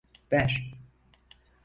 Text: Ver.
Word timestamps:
Ver. 0.31 0.51